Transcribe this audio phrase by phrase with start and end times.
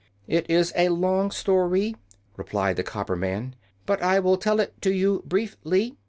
[0.27, 1.93] "It is a long sto ry,"
[2.35, 3.55] replied the copper man;
[3.85, 5.91] "but I will tell it to you brief ly.